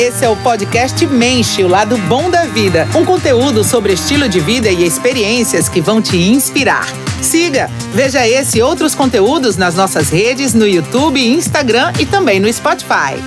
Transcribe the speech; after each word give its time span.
Esse 0.00 0.24
é 0.24 0.28
o 0.28 0.36
podcast 0.36 1.04
Menche, 1.08 1.64
o 1.64 1.68
lado 1.68 1.98
bom 1.98 2.30
da 2.30 2.44
vida. 2.44 2.86
Um 2.96 3.04
conteúdo 3.04 3.64
sobre 3.64 3.94
estilo 3.94 4.28
de 4.28 4.38
vida 4.38 4.68
e 4.70 4.84
experiências 4.84 5.68
que 5.68 5.80
vão 5.80 6.00
te 6.00 6.16
inspirar. 6.16 6.84
Siga, 7.20 7.66
veja 7.92 8.24
esse 8.24 8.58
e 8.58 8.62
outros 8.62 8.94
conteúdos 8.94 9.56
nas 9.56 9.74
nossas 9.74 10.08
redes 10.08 10.54
no 10.54 10.68
YouTube, 10.68 11.20
Instagram 11.20 11.92
e 12.00 12.06
também 12.06 12.38
no 12.38 12.52
Spotify. 12.52 13.18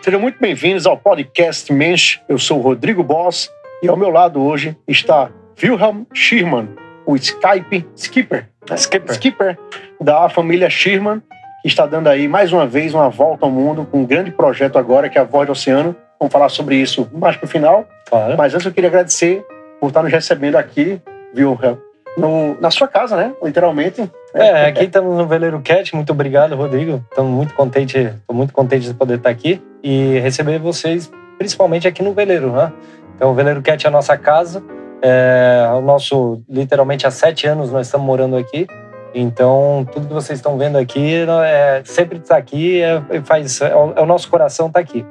Sejam 0.00 0.20
muito 0.20 0.38
bem-vindos 0.38 0.86
ao 0.86 0.96
podcast 0.96 1.72
Mensch. 1.72 2.20
Eu 2.28 2.38
sou 2.38 2.60
o 2.60 2.62
Rodrigo 2.62 3.02
Boss 3.02 3.50
e 3.82 3.88
ao 3.88 3.96
meu 3.96 4.10
lado 4.10 4.40
hoje 4.40 4.76
está 4.86 5.32
Wilhelm 5.60 6.04
Schirman, 6.14 6.68
o 7.04 7.16
Skype 7.16 7.84
Skipper. 7.96 8.48
né? 8.70 8.76
Skipper. 8.76 9.14
Skipper 9.14 9.58
da 10.00 10.28
família 10.28 10.70
Schirman, 10.70 11.20
que 11.62 11.68
está 11.68 11.86
dando 11.86 12.08
aí 12.08 12.26
mais 12.26 12.52
uma 12.52 12.66
vez 12.66 12.94
uma 12.94 13.08
volta 13.08 13.44
ao 13.44 13.50
mundo 13.50 13.86
com 13.90 13.98
um 13.98 14.06
grande 14.06 14.30
projeto 14.30 14.78
agora 14.78 15.08
que 15.08 15.18
é 15.18 15.20
a 15.20 15.24
Voz 15.24 15.46
do 15.46 15.52
Oceano. 15.52 15.94
Vamos 16.18 16.32
falar 16.32 16.48
sobre 16.48 16.76
isso 16.76 17.08
mais 17.12 17.36
pro 17.36 17.48
final. 17.48 17.86
Claro. 18.08 18.36
Mas 18.36 18.54
antes 18.54 18.66
eu 18.66 18.72
queria 18.72 18.88
agradecer 18.88 19.44
por 19.80 19.88
estar 19.88 20.02
nos 20.02 20.12
recebendo 20.12 20.56
aqui, 20.56 21.00
Wilhelm, 21.34 21.76
no, 22.16 22.60
na 22.60 22.70
sua 22.70 22.86
casa, 22.86 23.16
né? 23.16 23.32
Literalmente. 23.42 24.10
É, 24.34 24.66
aqui 24.66 24.84
estamos 24.84 25.16
no 25.16 25.26
Veleiro 25.26 25.60
Cat. 25.60 25.94
Muito 25.94 26.12
obrigado, 26.12 26.54
Rodrigo. 26.54 27.04
Estamos 27.08 27.32
muito 27.32 27.54
contente, 27.54 27.98
estou 27.98 28.36
muito 28.36 28.52
contente 28.52 28.86
de 28.86 28.94
poder 28.94 29.16
estar 29.16 29.30
aqui 29.30 29.62
e 29.82 30.18
receber 30.18 30.58
vocês, 30.58 31.10
principalmente 31.38 31.88
aqui 31.88 32.02
no 32.02 32.12
Veleiro, 32.12 32.52
né? 32.52 32.72
Então, 33.16 33.30
o 33.30 33.34
Veleiro 33.34 33.62
Cat 33.62 33.84
é 33.84 33.88
a 33.88 33.92
nossa 33.92 34.16
casa. 34.16 34.62
É 35.02 35.66
o 35.74 35.80
nosso, 35.80 36.42
literalmente, 36.48 37.06
há 37.06 37.10
sete 37.10 37.46
anos 37.46 37.72
nós 37.72 37.86
estamos 37.86 38.06
morando 38.06 38.36
aqui. 38.36 38.66
Então, 39.14 39.86
tudo 39.92 40.06
que 40.08 40.14
vocês 40.14 40.38
estão 40.38 40.56
vendo 40.56 40.78
aqui 40.78 41.14
é, 41.44 41.82
sempre 41.84 42.18
está 42.18 42.36
aqui, 42.36 42.80
é, 42.80 43.02
faz, 43.24 43.60
é, 43.60 43.74
o, 43.74 43.92
é 43.96 44.00
o 44.00 44.06
nosso 44.06 44.28
coração 44.30 44.68
está 44.68 44.80
aqui. 44.80 45.04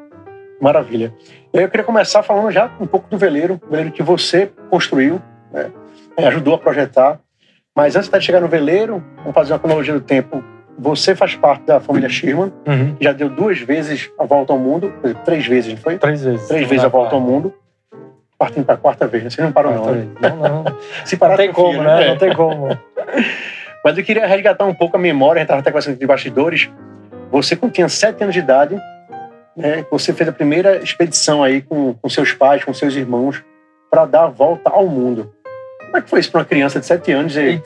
Maravilha. 0.61 1.13
Eu 1.53 1.69
queria 1.69 1.85
começar 1.85 2.21
falando 2.21 2.51
já 2.51 2.69
um 2.79 2.85
pouco 2.85 3.09
do 3.09 3.17
veleiro, 3.17 3.59
o 3.65 3.69
veleiro 3.69 3.91
que 3.91 4.03
você 4.03 4.51
construiu, 4.69 5.21
né? 5.51 5.71
É, 6.17 6.27
ajudou 6.27 6.53
a 6.55 6.57
projetar. 6.57 7.19
Mas 7.75 7.95
antes 7.95 8.09
de 8.09 8.21
chegar 8.21 8.41
no 8.41 8.47
veleiro, 8.47 9.03
vamos 9.17 9.33
fazer 9.33 9.53
uma 9.53 9.59
cronologia 9.59 9.93
do 9.93 10.01
tempo. 10.01 10.43
Você 10.77 11.15
faz 11.15 11.35
parte 11.35 11.63
da 11.65 11.79
família 11.79 12.09
Schirman, 12.09 12.51
Uhum. 12.67 12.95
já 12.99 13.11
deu 13.11 13.29
duas 13.29 13.59
vezes 13.59 14.09
a 14.17 14.25
volta 14.25 14.53
ao 14.53 14.59
mundo, 14.59 14.93
três 15.25 15.45
vezes, 15.45 15.73
não 15.73 15.81
foi? 15.81 15.97
Três 15.97 16.23
vezes. 16.23 16.47
Três 16.47 16.67
vezes 16.67 16.85
a 16.85 16.89
volta 16.89 17.15
ao 17.15 17.21
mundo. 17.21 17.53
Partindo 18.37 18.63
para 18.65 18.75
a 18.75 18.77
quarta 18.77 19.05
vez, 19.05 19.23
né? 19.23 19.29
Você 19.29 19.41
não 19.41 19.51
parou, 19.51 19.73
não. 19.73 19.83
Quarta 19.83 19.99
né? 19.99 20.09
Não, 20.21 20.35
não. 20.37 20.65
Se 21.03 21.17
parar, 21.17 21.31
Não 21.31 21.37
tem 21.37 21.51
como, 21.51 21.83
né? 21.83 22.05
É. 22.05 22.07
Não 22.09 22.17
tem 22.17 22.33
como. 22.33 22.67
Mas 23.83 23.97
eu 23.97 24.03
queria 24.03 24.25
resgatar 24.25 24.65
um 24.65 24.73
pouco 24.73 24.97
a 24.97 24.99
memória, 24.99 25.39
a 25.39 25.41
gente 25.41 25.45
estava 25.45 25.61
até 25.61 25.71
conversando 25.71 25.97
de 25.97 26.05
bastidores. 26.05 26.69
Você, 27.31 27.55
quando 27.55 27.71
tinha 27.71 27.87
sete 27.87 28.21
anos 28.23 28.33
de 28.33 28.39
idade, 28.39 28.75
né, 29.55 29.85
você 29.89 30.13
fez 30.13 30.27
a 30.29 30.33
primeira 30.33 30.77
expedição 30.83 31.43
aí 31.43 31.61
com, 31.61 31.93
com 31.93 32.09
seus 32.09 32.33
pais, 32.33 32.63
com 32.63 32.73
seus 32.73 32.95
irmãos, 32.95 33.43
para 33.89 34.05
dar 34.05 34.23
a 34.23 34.27
volta 34.27 34.69
ao 34.69 34.87
mundo. 34.87 35.33
Como 35.85 35.97
é 35.97 36.01
que 36.01 36.09
foi 36.09 36.19
isso 36.19 36.31
para 36.31 36.41
uma 36.41 36.45
criança 36.45 36.79
de 36.79 36.85
sete 36.85 37.11
anos? 37.11 37.35
E, 37.35 37.51
Então, 37.51 37.65